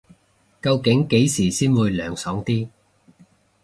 [0.63, 2.67] 究竟幾時先會涼爽啲